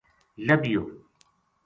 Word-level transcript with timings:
لبھیو 0.47 0.81